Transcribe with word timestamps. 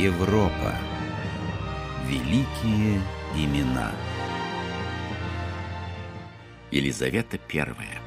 Европа. 0.00 0.74
Великие 2.06 3.02
имена. 3.36 3.92
Елизавета 6.70 7.36
Первая. 7.36 7.99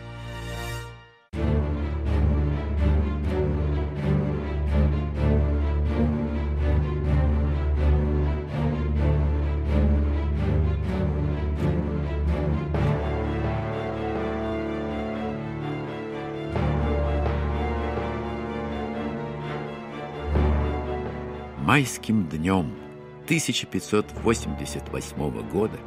Майским 21.64 22.28
днем 22.28 22.76
1588 23.24 25.50
года, 25.50 25.80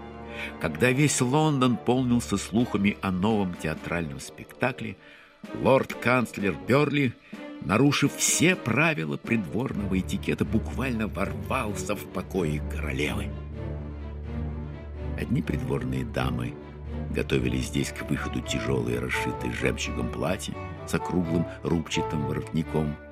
когда 0.58 0.90
весь 0.90 1.20
Лондон 1.20 1.76
полнился 1.76 2.38
слухами 2.38 2.96
о 3.02 3.10
новом 3.10 3.52
театральном 3.52 4.18
спектакле, 4.18 4.96
лорд-канцлер 5.62 6.56
Берли, 6.66 7.12
нарушив 7.60 8.16
все 8.16 8.56
правила 8.56 9.18
придворного 9.18 10.00
этикета, 10.00 10.46
буквально 10.46 11.08
ворвался 11.08 11.94
в 11.94 12.06
покои 12.06 12.62
королевы. 12.72 13.26
Одни 15.20 15.42
придворные 15.42 16.06
дамы 16.06 16.54
готовили 17.10 17.58
здесь 17.58 17.92
к 17.92 18.08
выходу 18.08 18.40
тяжелые, 18.40 18.98
расшитые 18.98 19.52
жемчугом 19.52 20.10
платья 20.10 20.54
с 20.88 20.94
округлым 20.94 21.44
рубчатым 21.62 22.26
воротником– 22.26 22.96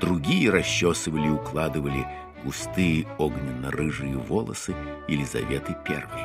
Другие 0.00 0.50
расчесывали 0.50 1.26
и 1.26 1.30
укладывали 1.30 2.06
густые 2.44 3.06
огненно-рыжие 3.18 4.16
волосы 4.16 4.74
Елизаветы 5.08 5.76
Первой. 5.84 6.22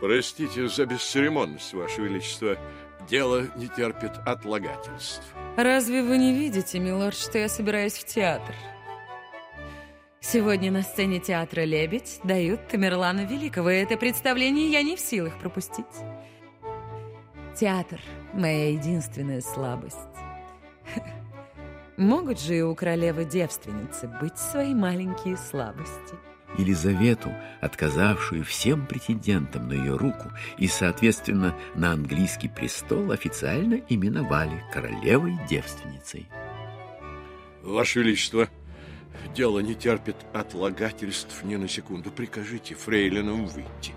Простите 0.00 0.68
за 0.68 0.86
бесцеремонность, 0.86 1.72
Ваше 1.72 2.02
Величество. 2.02 2.56
Дело 3.08 3.46
не 3.56 3.68
терпит 3.68 4.12
отлагательств. 4.26 5.24
Разве 5.56 6.02
вы 6.02 6.18
не 6.18 6.34
видите, 6.34 6.78
милорд, 6.78 7.16
что 7.16 7.38
я 7.38 7.48
собираюсь 7.48 7.94
в 7.94 8.04
театр? 8.04 8.54
Сегодня 10.20 10.70
на 10.70 10.82
сцене 10.82 11.18
театра 11.18 11.62
«Лебедь» 11.62 12.20
дают 12.22 12.68
Тамерлана 12.68 13.24
Великого, 13.24 13.70
и 13.70 13.78
это 13.78 13.96
представление 13.96 14.70
я 14.70 14.82
не 14.82 14.96
в 14.96 15.00
силах 15.00 15.38
пропустить. 15.38 15.86
Театр— 17.58 18.00
моя 18.34 18.70
единственная 18.70 19.40
слабость. 19.40 19.96
Могут 22.00 22.40
же 22.40 22.56
и 22.56 22.62
у 22.62 22.74
королевы-девственницы 22.74 24.08
быть 24.22 24.38
свои 24.38 24.72
маленькие 24.72 25.36
слабости. 25.36 26.14
Елизавету, 26.56 27.30
отказавшую 27.60 28.42
всем 28.42 28.86
претендентам 28.86 29.68
на 29.68 29.74
ее 29.74 29.98
руку 29.98 30.32
и, 30.56 30.66
соответственно, 30.66 31.54
на 31.74 31.92
английский 31.92 32.48
престол, 32.48 33.12
официально 33.12 33.82
именовали 33.90 34.64
королевой-девственницей. 34.72 36.26
Ваше 37.62 38.00
Величество, 38.00 38.48
дело 39.34 39.58
не 39.58 39.74
терпит 39.74 40.16
отлагательств 40.32 41.44
ни 41.44 41.56
на 41.56 41.68
секунду. 41.68 42.10
Прикажите 42.10 42.76
фрейлинам 42.76 43.44
выйти. 43.44 43.92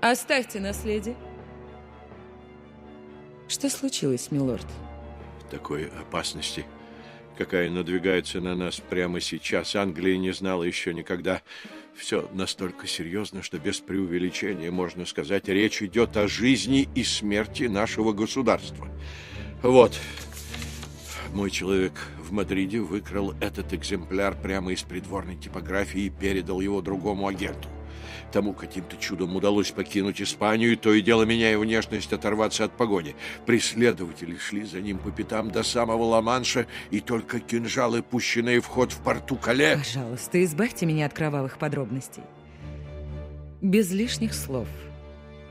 Оставьте 0.00 0.58
наследие. 0.58 1.14
Что 3.46 3.70
случилось, 3.70 4.32
милорд? 4.32 4.66
Такой 5.50 5.86
опасности, 5.86 6.64
какая 7.36 7.70
надвигается 7.70 8.40
на 8.40 8.54
нас 8.54 8.80
прямо 8.80 9.20
сейчас, 9.20 9.74
Англия 9.76 10.16
не 10.16 10.32
знала 10.32 10.62
еще 10.64 10.94
никогда. 10.94 11.42
Все 11.96 12.28
настолько 12.32 12.86
серьезно, 12.86 13.42
что 13.42 13.58
без 13.58 13.78
преувеличения 13.78 14.70
можно 14.70 15.06
сказать, 15.06 15.48
речь 15.48 15.82
идет 15.82 16.16
о 16.16 16.26
жизни 16.26 16.88
и 16.94 17.04
смерти 17.04 17.64
нашего 17.64 18.12
государства. 18.12 18.88
Вот, 19.62 19.92
мой 21.32 21.50
человек 21.50 21.92
в 22.18 22.32
Мадриде 22.32 22.80
выкрал 22.80 23.34
этот 23.40 23.72
экземпляр 23.72 24.36
прямо 24.40 24.72
из 24.72 24.82
придворной 24.82 25.36
типографии 25.36 26.02
и 26.02 26.10
передал 26.10 26.60
его 26.60 26.80
другому 26.80 27.28
агенту. 27.28 27.68
Тому 28.32 28.52
каким-то 28.52 28.96
чудом 28.96 29.36
удалось 29.36 29.70
покинуть 29.70 30.20
Испанию, 30.20 30.72
и 30.72 30.76
то 30.76 30.92
и 30.92 31.00
дело 31.00 31.22
меняя 31.24 31.58
внешность, 31.58 32.12
оторваться 32.12 32.64
от 32.64 32.72
погони. 32.76 33.14
Преследователи 33.46 34.36
шли 34.36 34.64
за 34.64 34.80
ним 34.80 34.98
по 34.98 35.10
пятам 35.10 35.50
до 35.50 35.62
самого 35.62 36.04
Ла-Манша, 36.04 36.66
и 36.90 37.00
только 37.00 37.40
кинжалы, 37.40 38.02
пущенные 38.02 38.60
в 38.60 38.66
ход 38.66 38.92
в 38.92 39.00
порту 39.00 39.36
Кале... 39.36 39.76
Пожалуйста, 39.76 40.42
избавьте 40.44 40.86
меня 40.86 41.06
от 41.06 41.12
кровавых 41.12 41.58
подробностей. 41.58 42.22
Без 43.60 43.90
лишних 43.92 44.34
слов. 44.34 44.68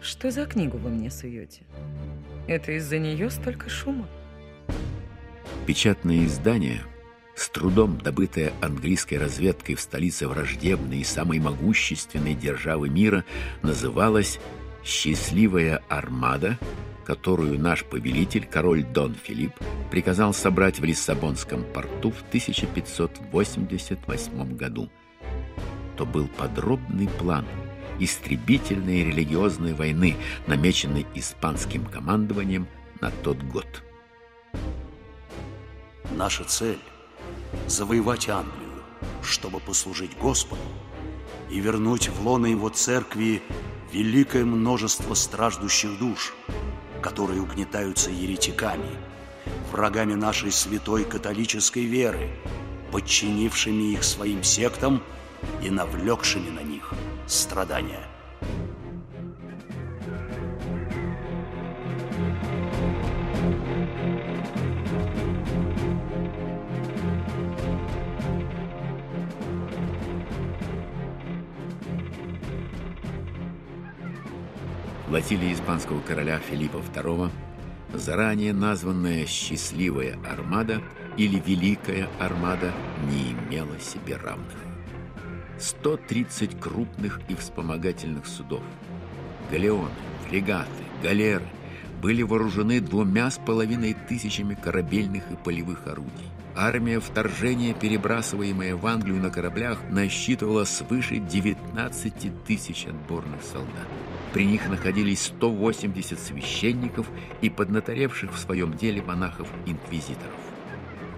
Что 0.01 0.31
за 0.31 0.45
книгу 0.45 0.77
вы 0.77 0.89
мне 0.89 1.09
суете? 1.09 1.61
Это 2.47 2.73
из-за 2.73 2.99
нее 2.99 3.29
столько 3.29 3.69
шума? 3.69 4.07
Печатные 5.65 6.25
издания 6.25 6.83
с 7.35 7.49
трудом 7.49 7.97
добытая 7.97 8.53
английской 8.61 9.15
разведкой 9.15 9.75
в 9.75 9.81
столице 9.81 10.27
враждебной 10.27 10.99
и 10.99 11.03
самой 11.03 11.39
могущественной 11.39 12.35
державы 12.35 12.89
мира, 12.89 13.25
называлась 13.61 14.39
«Счастливая 14.83 15.81
армада», 15.89 16.59
которую 17.05 17.59
наш 17.59 17.83
повелитель, 17.83 18.47
король 18.49 18.83
Дон 18.83 19.15
Филипп, 19.15 19.53
приказал 19.91 20.33
собрать 20.33 20.79
в 20.79 20.83
Лиссабонском 20.83 21.63
порту 21.73 22.11
в 22.11 22.21
1588 22.29 24.55
году. 24.55 24.89
То 25.97 26.05
был 26.05 26.27
подробный 26.27 27.07
план 27.07 27.45
истребительной 27.99 29.03
религиозной 29.03 29.73
войны, 29.73 30.15
намеченной 30.47 31.05
испанским 31.13 31.85
командованием 31.85 32.67
на 33.01 33.11
тот 33.23 33.37
год. 33.43 33.67
Наша 36.11 36.43
цель 36.43 36.79
завоевать 37.67 38.29
Англию, 38.29 38.83
чтобы 39.21 39.59
послужить 39.59 40.17
Господу 40.17 40.61
и 41.49 41.59
вернуть 41.59 42.09
в 42.09 42.25
лоно 42.25 42.47
его 42.47 42.69
церкви 42.69 43.41
великое 43.91 44.45
множество 44.45 45.13
страждущих 45.13 45.97
душ, 45.99 46.33
которые 47.01 47.41
угнетаются 47.41 48.09
еретиками, 48.09 48.89
врагами 49.71 50.13
нашей 50.13 50.51
святой 50.51 51.03
католической 51.03 51.85
веры, 51.85 52.29
подчинившими 52.91 53.93
их 53.93 54.03
своим 54.03 54.43
сектам 54.43 55.03
и 55.61 55.69
навлекшими 55.69 56.49
на 56.49 56.61
них 56.61 56.93
страдания. 57.27 58.12
Флотилия 75.13 75.53
испанского 75.53 75.99
короля 76.01 76.39
Филиппа 76.39 76.77
II, 76.77 77.29
заранее 77.93 78.51
названная 78.51 79.27
«Счастливая 79.27 80.17
армада» 80.27 80.81
или 81.17 81.39
«Великая 81.45 82.09
армада» 82.19 82.71
не 83.07 83.33
имела 83.33 83.79
себе 83.79 84.15
равных. 84.15 84.57
130 85.59 86.59
крупных 86.59 87.21
и 87.29 87.35
вспомогательных 87.35 88.25
судов, 88.25 88.63
галеоны, 89.51 89.91
фрегаты, 90.27 90.83
галеры 91.03 91.45
были 92.01 92.23
вооружены 92.23 92.81
двумя 92.81 93.29
с 93.29 93.37
половиной 93.37 93.93
тысячами 93.93 94.55
корабельных 94.55 95.29
и 95.29 95.35
полевых 95.35 95.85
орудий. 95.85 96.31
Армия 96.55 96.99
вторжения, 96.99 97.73
перебрасываемая 97.73 98.75
в 98.75 98.85
Англию 98.85 99.19
на 99.19 99.31
кораблях, 99.31 99.79
насчитывала 99.89 100.65
свыше 100.65 101.17
19 101.17 102.43
тысяч 102.45 102.85
отборных 102.85 103.41
солдат. 103.41 103.87
При 104.33 104.45
них 104.45 104.69
находились 104.69 105.23
180 105.23 106.19
священников 106.19 107.09
и 107.41 107.49
поднаторевших 107.49 108.33
в 108.33 108.37
своем 108.37 108.75
деле 108.75 109.01
монахов-инквизиторов. 109.01 110.33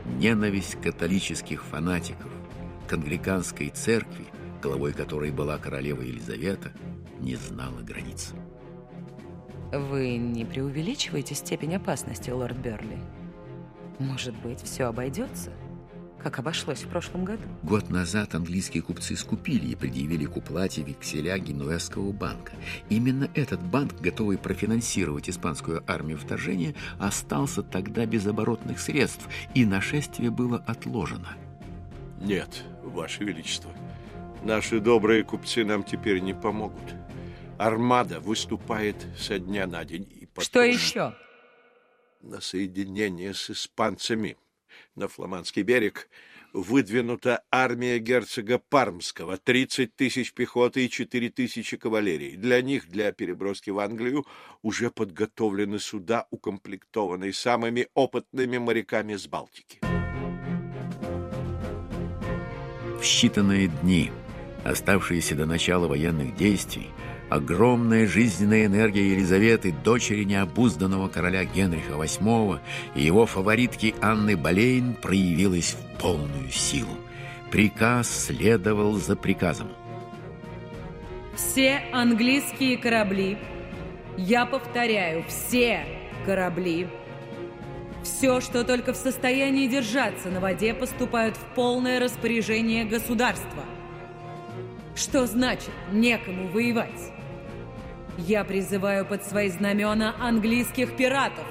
Ненависть 0.06 0.81
католических 0.81 1.65
фанатиков 1.65 2.31
к 2.88 2.94
англиканской 2.94 3.69
церкви, 3.69 4.25
главой 4.62 4.94
которой 4.94 5.31
была 5.31 5.57
королева 5.57 6.01
Елизавета, 6.01 6.71
не 7.19 7.36
знала 7.36 7.81
границ. 7.81 8.33
Вы 9.74 10.18
не 10.18 10.45
преувеличиваете 10.45 11.36
степень 11.36 11.75
опасности, 11.75 12.30
лорд 12.30 12.57
Берли? 12.57 12.98
Может 14.00 14.36
быть, 14.42 14.62
все 14.62 14.86
обойдется? 14.86 15.51
как 16.25 16.39
обошлось 16.39 16.81
в 16.81 16.88
прошлом 16.88 17.24
году. 17.24 17.44
Год 17.62 17.92
назад 17.92 18.33
английские 18.33 18.81
купцы 18.81 19.15
скупили 19.15 19.68
и 19.68 19.75
предъявили 19.75 20.25
к 20.25 20.36
уплате 20.36 20.81
векселя 20.81 21.38
Генуэзского 21.38 22.12
банка. 22.13 22.53
Именно 22.89 23.30
этот 23.36 23.62
банк, 23.62 23.94
готовый 24.01 24.39
профинансировать 24.39 25.30
испанскую 25.30 25.83
армию 25.86 26.18
вторжения, 26.18 26.74
остался 26.97 27.62
тогда 27.62 28.07
без 28.07 28.25
оборотных 28.25 28.80
средств, 28.80 29.27
и 29.53 29.68
нашествие 29.68 30.31
было 30.31 30.63
отложено. 30.65 31.30
Нет, 32.19 32.63
Ваше 32.81 33.24
Величество. 33.24 33.69
Наши 34.44 34.80
добрые 34.80 35.24
купцы 35.24 35.63
нам 35.63 35.83
теперь 35.83 36.21
не 36.21 36.33
помогут. 36.33 36.95
Армада 37.59 38.19
выступает 38.19 38.95
со 39.15 39.38
дня 39.38 39.68
на 39.68 39.86
день. 39.86 40.09
И 40.19 40.25
потом... 40.25 40.44
Что 40.44 40.63
еще? 40.63 41.13
На 42.21 42.41
соединение 42.41 43.33
с 43.33 43.50
испанцами 43.50 44.38
на 44.95 45.07
Фламандский 45.07 45.62
берег 45.62 46.09
выдвинута 46.53 47.44
армия 47.51 48.00
герцога 48.00 48.59
Пармского, 48.59 49.38
30 49.38 49.95
тысяч 49.95 50.33
пехоты 50.33 50.85
и 50.85 50.89
4 50.89 51.29
тысячи 51.29 51.77
кавалерии. 51.77 52.35
Для 52.35 52.62
них, 52.62 52.88
для 52.89 53.12
переброски 53.12 53.69
в 53.69 53.79
Англию, 53.79 54.25
уже 54.62 54.89
подготовлены 54.89 55.79
суда, 55.79 56.27
укомплектованные 56.31 57.33
самыми 57.33 57.88
опытными 57.94 58.57
моряками 58.57 59.15
с 59.15 59.27
Балтики. 59.27 59.79
В 63.00 63.01
считанные 63.01 63.69
дни, 63.81 64.12
оставшиеся 64.63 65.35
до 65.35 65.45
начала 65.45 65.88
военных 65.88 66.35
действий, 66.35 66.88
Огромная 67.30 68.06
жизненная 68.06 68.66
энергия 68.66 69.12
Елизаветы, 69.12 69.72
дочери 69.72 70.24
необузданного 70.24 71.07
короля 71.07 71.44
Генриха 71.44 71.94
VIII 71.94 72.60
и 72.94 73.01
его 73.01 73.25
фаворитки 73.25 73.95
Анны 74.01 74.38
Болейн 74.38 74.94
проявилась 74.94 75.74
в 75.74 76.00
полную 76.00 76.51
силу. 76.51 76.98
Приказ 77.50 78.25
следовал 78.27 78.94
за 78.94 79.16
приказом. 79.16 79.69
Все 81.36 81.81
английские 81.92 82.77
корабли, 82.77 83.38
я 84.18 84.45
повторяю, 84.45 85.25
все 85.27 85.86
корабли, 86.25 86.88
все, 88.04 88.39
что 88.39 88.63
только 88.63 88.94
в 88.94 88.98
состоянии 88.98 89.68
держаться 89.68 90.30
на 90.30 90.39
воде, 90.39 90.74
поступают 90.74 91.36
в 91.36 91.56
полное 91.56 92.00
распоряжение 92.00 92.86
государства. 92.86 93.63
Что 94.95 95.27
значит 95.27 95.71
некому 95.92 96.47
воевать? 96.47 97.12
Я 98.18 98.45
призываю 98.45 99.06
под 99.06 99.25
свои 99.25 99.50
знамена 99.50 100.15
английских 100.21 100.95
пиратов. 100.95 101.45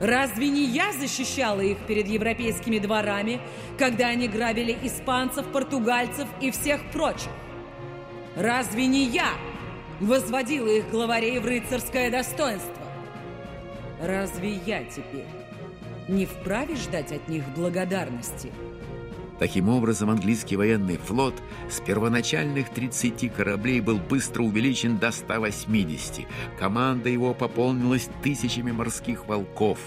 Разве 0.00 0.48
не 0.48 0.64
я 0.64 0.92
защищала 0.92 1.60
их 1.60 1.78
перед 1.86 2.08
европейскими 2.08 2.80
дворами, 2.80 3.40
когда 3.78 4.08
они 4.08 4.26
грабили 4.26 4.76
испанцев, 4.82 5.46
португальцев 5.52 6.26
и 6.40 6.50
всех 6.50 6.80
прочих? 6.90 7.30
Разве 8.34 8.86
не 8.86 9.04
я 9.04 9.28
возводила 10.00 10.66
их 10.66 10.90
главарей 10.90 11.38
в 11.38 11.46
рыцарское 11.46 12.10
достоинство? 12.10 12.82
Разве 14.02 14.54
я 14.66 14.82
теперь 14.82 15.26
не 16.08 16.26
вправе 16.26 16.74
ждать 16.74 17.12
от 17.12 17.28
них 17.28 17.44
благодарности?» 17.54 18.50
Таким 19.40 19.70
образом, 19.70 20.10
английский 20.10 20.56
военный 20.56 20.98
флот 20.98 21.34
с 21.70 21.80
первоначальных 21.80 22.68
30 22.68 23.32
кораблей 23.32 23.80
был 23.80 23.96
быстро 23.96 24.42
увеличен 24.42 24.98
до 24.98 25.10
180. 25.10 26.26
Команда 26.58 27.08
его 27.08 27.32
пополнилась 27.32 28.10
тысячами 28.22 28.70
морских 28.70 29.26
волков. 29.26 29.78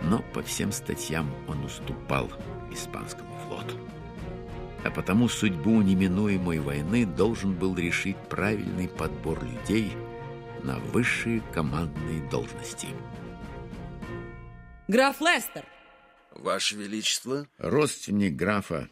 Но 0.00 0.24
по 0.32 0.42
всем 0.42 0.72
статьям 0.72 1.30
он 1.46 1.62
уступал 1.62 2.30
испанскому 2.72 3.30
флоту. 3.46 3.76
А 4.82 4.90
потому 4.90 5.28
судьбу 5.28 5.82
неминуемой 5.82 6.60
войны 6.60 7.04
должен 7.04 7.52
был 7.52 7.76
решить 7.76 8.16
правильный 8.30 8.88
подбор 8.88 9.44
людей 9.44 9.92
на 10.62 10.78
высшие 10.78 11.42
командные 11.52 12.22
должности. 12.30 12.88
«Граф 14.88 15.20
Лестер!» 15.20 15.64
Ваше 16.34 16.76
Величество? 16.76 17.48
Родственник 17.58 18.34
графа 18.34 18.90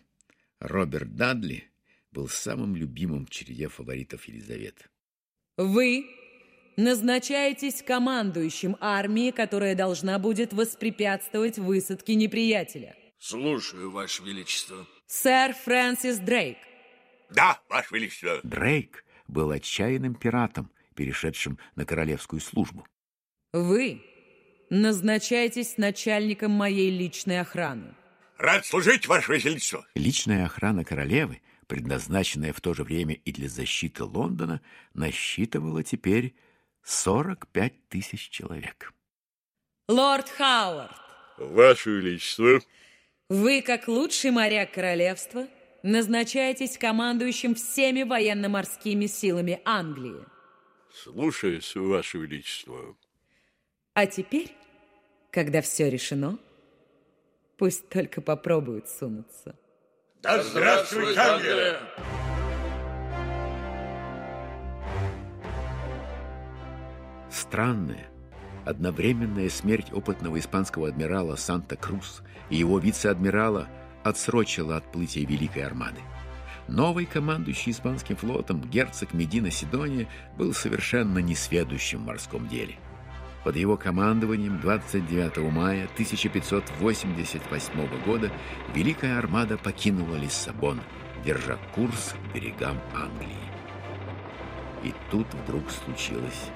Роберт 0.59 1.15
Дадли 1.15 1.71
был 2.13 2.29
самым 2.29 2.77
любимым 2.77 3.27
в 3.27 3.31
череде 3.31 3.69
фаворитов 3.69 4.27
Елизаветы. 4.27 4.87
Вы 5.57 6.07
назначаетесь 6.77 7.83
командующим 7.83 8.77
армии, 8.81 9.31
которая 9.31 9.75
должна 9.75 10.19
будет 10.19 10.53
воспрепятствовать 10.53 11.59
высадке 11.59 12.15
неприятеля. 12.15 12.97
Слушаю, 13.19 13.91
Ваше 13.91 14.23
Величество. 14.23 14.87
Сэр 15.07 15.55
Фрэнсис 15.55 16.19
Дрейк. 16.19 16.59
Да, 17.31 17.61
Ваше 17.69 17.95
Величество. 17.95 18.41
Дрейк 18.43 19.05
был 19.29 19.51
отчаянным 19.51 20.15
пиратом, 20.15 20.71
перешедшим 20.95 21.59
на 21.77 21.85
королевскую 21.85 22.41
службу. 22.41 22.87
Вы 23.53 24.03
назначайтесь 24.71 25.77
начальником 25.77 26.53
моей 26.53 26.91
личной 26.91 27.41
охраны. 27.41 27.95
Рад 28.39 28.65
служить, 28.65 29.07
Ваше 29.07 29.35
Величество. 29.35 29.87
Личная 29.95 30.47
охрана 30.47 30.85
королевы, 30.85 31.43
предназначенная 31.67 32.55
в 32.55 32.61
то 32.61 32.73
же 32.73 32.85
время 32.85 33.15
и 33.15 33.33
для 33.33 33.49
защиты 33.49 34.05
Лондона, 34.05 34.63
насчитывала 34.95 35.83
теперь 35.83 36.35
45 36.85 37.89
тысяч 37.89 38.31
человек. 38.31 38.95
Лорд 39.89 40.31
Хауард. 40.31 40.97
Ваше 41.37 41.91
Величество. 41.91 42.61
Вы, 43.29 43.61
как 43.63 43.89
лучший 43.89 44.31
моряк 44.31 44.73
королевства, 44.73 45.47
назначаетесь 45.83 46.79
командующим 46.79 47.55
всеми 47.55 48.05
военно-морскими 48.05 49.07
силами 49.07 49.61
Англии. 49.65 50.25
Слушаюсь, 50.93 51.75
Ваше 51.75 52.19
Величество. 52.19 52.97
А 53.95 54.07
теперь 54.07 54.51
когда 55.31 55.61
все 55.63 55.89
решено, 55.89 56.39
пусть 57.57 57.89
только 57.89 58.21
попробуют 58.21 58.89
сунуться. 58.89 59.55
Да 60.23 60.43
здравствует 60.43 61.17
Англия! 61.17 61.79
Странная, 67.31 68.09
одновременная 68.67 69.49
смерть 69.49 69.93
опытного 69.93 70.39
испанского 70.39 70.89
адмирала 70.89 71.37
Санта-Крус 71.37 72.23
и 72.51 72.57
его 72.57 72.79
вице-адмирала 72.79 73.69
отсрочила 74.03 74.77
отплытие 74.77 75.25
Великой 75.25 75.65
Армады. 75.65 76.01
Новый 76.67 77.07
командующий 77.07 77.73
испанским 77.73 78.17
флотом 78.17 78.61
герцог 78.63 79.13
Медина 79.15 79.51
Сидония 79.51 80.09
был 80.37 80.53
совершенно 80.53 81.19
несведущим 81.19 82.01
в 82.01 82.07
морском 82.07 82.49
деле– 82.49 82.77
под 83.45 83.57
его 83.57 83.77
командованием 83.77 84.61
29 84.61 85.53
мая 85.53 85.85
1588 85.95 88.05
года 88.05 88.31
Великая 88.75 89.19
Армада 89.19 89.57
покинула 89.57 90.17
Лиссабон, 90.17 90.81
держа 91.25 91.57
курс 91.75 92.15
к 92.15 92.35
берегам 92.35 92.79
Англии. 92.95 93.37
И 94.83 94.95
тут 95.11 95.27
вдруг 95.35 95.71
случилось 95.71 96.51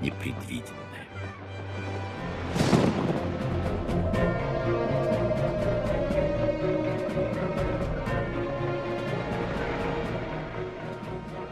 непредвиденное. 0.00 0.72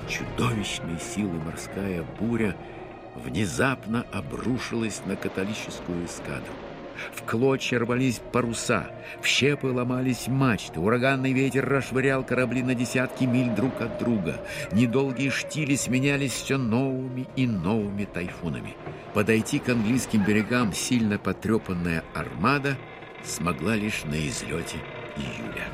Чудовищной 0.08 0.98
силы 0.98 1.38
морская 1.38 2.02
буря– 2.18 2.56
внезапно 3.14 4.06
обрушилась 4.12 5.02
на 5.06 5.16
католическую 5.16 6.06
эскадру. 6.06 6.52
В 7.14 7.22
клочья 7.22 7.78
рвались 7.78 8.20
паруса, 8.32 8.90
в 9.22 9.26
щепы 9.26 9.68
ломались 9.68 10.28
мачты, 10.28 10.80
ураганный 10.80 11.32
ветер 11.32 11.66
расшвырял 11.66 12.24
корабли 12.24 12.62
на 12.62 12.74
десятки 12.74 13.24
миль 13.24 13.50
друг 13.50 13.80
от 13.80 13.98
друга. 13.98 14.44
Недолгие 14.72 15.30
штили 15.30 15.76
сменялись 15.76 16.32
все 16.32 16.58
новыми 16.58 17.26
и 17.36 17.46
новыми 17.46 18.04
тайфунами. 18.04 18.76
Подойти 19.14 19.58
к 19.58 19.68
английским 19.70 20.24
берегам 20.24 20.72
сильно 20.72 21.18
потрепанная 21.18 22.04
армада 22.14 22.76
смогла 23.24 23.76
лишь 23.76 24.04
на 24.04 24.14
излете 24.28 24.76
июля. 25.16 25.66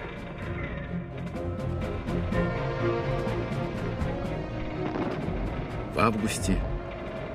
В 5.95 5.99
августе 5.99 6.59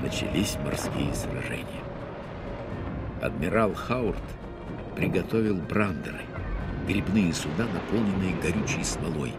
начались 0.02 0.58
морские 0.64 1.14
сражения. 1.14 1.84
Адмирал 3.22 3.74
Хаурт 3.74 4.22
приготовил 4.96 5.58
брандеры, 5.58 6.22
грибные 6.88 7.34
суда, 7.34 7.68
наполненные 7.72 8.36
горючей 8.42 8.84
смолой. 8.84 9.34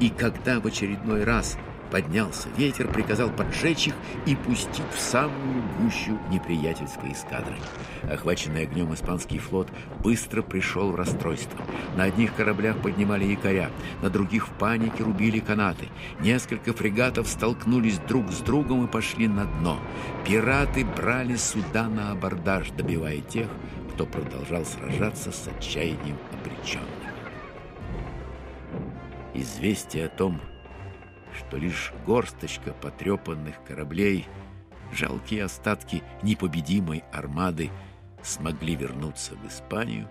И 0.00 0.10
когда 0.10 0.60
в 0.60 0.66
очередной 0.66 1.24
раз 1.24 1.58
поднялся 1.90 2.48
ветер, 2.56 2.88
приказал 2.88 3.30
поджечь 3.30 3.88
их 3.88 3.94
и 4.26 4.34
пустить 4.34 4.82
в 4.94 4.98
самую 4.98 5.62
гущу 5.78 6.18
неприятельской 6.30 7.12
эскадры. 7.12 7.56
Охваченный 8.10 8.62
огнем 8.62 8.92
испанский 8.94 9.38
флот 9.38 9.68
быстро 10.02 10.42
пришел 10.42 10.92
в 10.92 10.96
расстройство. 10.96 11.64
На 11.96 12.04
одних 12.04 12.34
кораблях 12.34 12.76
поднимали 12.78 13.24
якоря, 13.24 13.70
на 14.02 14.10
других 14.10 14.48
в 14.48 14.52
панике 14.52 15.02
рубили 15.02 15.38
канаты. 15.38 15.88
Несколько 16.20 16.72
фрегатов 16.72 17.28
столкнулись 17.28 17.98
друг 17.98 18.30
с 18.30 18.40
другом 18.40 18.84
и 18.84 18.90
пошли 18.90 19.28
на 19.28 19.44
дно. 19.44 19.78
Пираты 20.26 20.84
брали 20.84 21.36
суда 21.36 21.88
на 21.88 22.12
абордаж, 22.12 22.70
добивая 22.70 23.20
тех, 23.20 23.48
кто 23.94 24.06
продолжал 24.06 24.64
сражаться 24.64 25.32
с 25.32 25.48
отчаянием 25.48 26.18
обреченных. 26.32 26.86
Известие 29.34 30.06
о 30.06 30.08
том, 30.08 30.40
что 30.40 30.55
лишь 31.56 31.92
горсточка 32.06 32.72
потрепанных 32.72 33.62
кораблей, 33.64 34.26
жалкие 34.92 35.44
остатки 35.44 36.02
непобедимой 36.22 37.04
армады 37.12 37.70
смогли 38.22 38.74
вернуться 38.74 39.34
в 39.34 39.46
Испанию, 39.46 40.08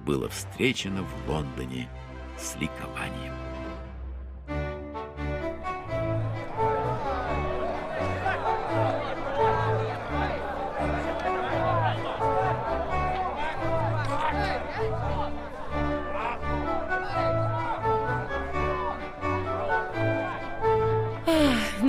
было 0.00 0.28
встречено 0.28 1.02
в 1.02 1.30
Лондоне 1.30 1.88
с 2.38 2.54
ликованием. 2.56 3.49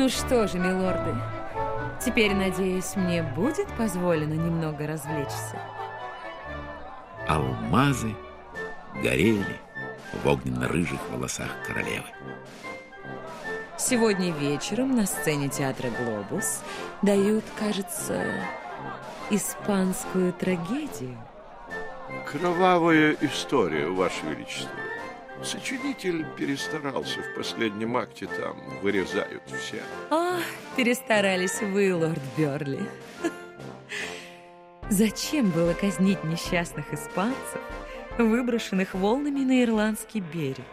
Ну 0.01 0.09
что 0.09 0.47
же, 0.47 0.57
милорды, 0.57 1.15
теперь, 2.03 2.33
надеюсь, 2.33 2.95
мне 2.95 3.21
будет 3.21 3.67
позволено 3.77 4.33
немного 4.33 4.87
развлечься. 4.87 5.61
Алмазы 7.27 8.15
горели 9.03 9.59
в 10.23 10.27
огненно-рыжих 10.27 10.99
волосах 11.11 11.49
королевы. 11.67 12.07
Сегодня 13.77 14.31
вечером 14.31 14.95
на 14.95 15.05
сцене 15.05 15.49
театра 15.49 15.91
«Глобус» 15.91 16.63
дают, 17.03 17.43
кажется, 17.59 18.23
испанскую 19.29 20.33
трагедию. 20.33 21.15
Кровавая 22.25 23.15
история, 23.21 23.85
Ваше 23.85 24.25
Величество. 24.25 24.71
Сочинитель 25.43 26.25
перестарался 26.37 27.19
в 27.21 27.35
последнем 27.35 27.97
акте, 27.97 28.27
там 28.27 28.57
вырезают 28.81 29.41
все. 29.47 29.81
Ах, 30.11 30.43
перестарались 30.77 31.61
вы, 31.61 31.95
лорд 31.95 32.21
Берли. 32.37 32.79
Зачем 34.89 35.49
было 35.49 35.73
казнить 35.73 36.23
несчастных 36.23 36.93
испанцев, 36.93 37.61
выброшенных 38.19 38.93
волнами 38.93 39.39
на 39.39 39.63
ирландский 39.63 40.19
берег? 40.19 40.65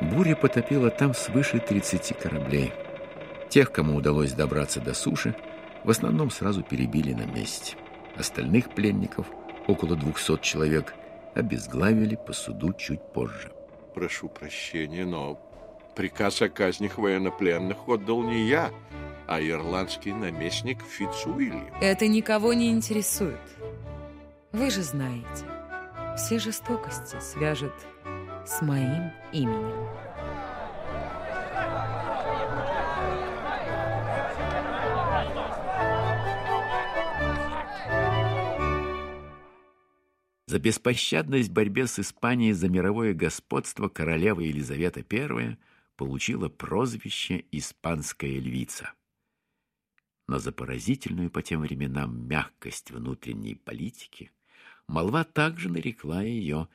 Буря 0.00 0.34
потопила 0.34 0.90
там 0.90 1.14
свыше 1.14 1.60
30 1.60 2.18
кораблей. 2.18 2.72
Тех, 3.48 3.70
кому 3.70 3.96
удалось 3.96 4.32
добраться 4.32 4.80
до 4.80 4.94
суши, 4.94 5.36
в 5.84 5.90
основном 5.90 6.30
сразу 6.30 6.62
перебили 6.62 7.12
на 7.12 7.26
месте. 7.26 7.76
Остальных 8.16 8.70
пленников, 8.70 9.26
около 9.68 9.94
200 9.94 10.38
человек, 10.40 10.94
обезглавили 11.34 12.16
по 12.16 12.32
суду 12.32 12.72
чуть 12.72 13.02
позже. 13.12 13.52
Прошу 13.94 14.28
прощения, 14.28 15.04
но 15.04 15.38
приказ 15.94 16.42
о 16.42 16.48
казнях 16.48 16.98
военнопленных 16.98 17.88
отдал 17.88 18.22
не 18.22 18.46
я, 18.48 18.70
а 19.26 19.40
ирландский 19.40 20.12
наместник 20.12 20.82
Фицуильям. 20.82 21.72
Это 21.80 22.08
никого 22.08 22.52
не 22.52 22.70
интересует. 22.70 23.40
Вы 24.52 24.70
же 24.70 24.82
знаете, 24.82 25.46
все 26.16 26.38
жестокости 26.38 27.16
свяжут 27.20 27.74
с 28.44 28.60
моим 28.60 29.10
именем. 29.32 29.88
За 40.52 40.58
беспощадность 40.58 41.48
в 41.48 41.52
борьбе 41.54 41.86
с 41.86 41.98
Испанией 41.98 42.52
за 42.52 42.68
мировое 42.68 43.14
господство 43.14 43.88
королева 43.88 44.40
Елизавета 44.40 45.02
I 45.10 45.56
получила 45.96 46.50
прозвище 46.50 47.46
«Испанская 47.52 48.38
львица». 48.38 48.92
Но 50.28 50.38
за 50.38 50.52
поразительную 50.52 51.30
по 51.30 51.40
тем 51.40 51.62
временам 51.62 52.28
мягкость 52.28 52.90
внутренней 52.90 53.54
политики 53.54 54.30
молва 54.86 55.24
также 55.24 55.70
нарекла 55.70 56.20
ее 56.20 56.68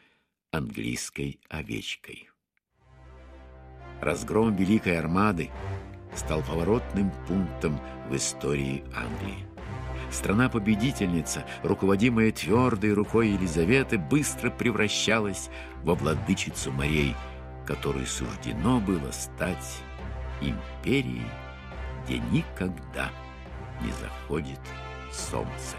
английской 0.50 1.39
овечкой. 1.48 2.31
Разгром 4.01 4.55
Великой 4.55 4.98
Армады 4.98 5.51
стал 6.15 6.41
поворотным 6.41 7.12
пунктом 7.27 7.79
в 8.10 8.15
истории 8.15 8.84
Англии. 8.96 9.47
Страна-победительница, 10.12 11.46
руководимая 11.64 12.32
твердой 12.32 12.94
рукой 12.94 13.30
Елизаветы, 13.30 13.98
быстро 13.98 14.50
превращалась 14.50 15.50
во 15.84 15.96
владычицу 15.96 16.72
морей, 16.72 17.16
которой 17.66 18.06
суждено 18.06 18.80
было 18.80 19.12
стать 19.12 19.82
империей, 20.42 21.28
где 22.06 22.20
никогда 22.20 23.10
не 23.82 23.92
заходит 23.92 24.60
солнце. 25.12 25.76